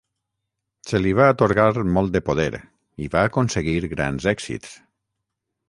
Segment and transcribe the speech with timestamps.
[0.91, 1.65] Se li va atorgar
[1.97, 2.49] molt de poder,
[3.07, 4.77] i va aconseguir grans èxits.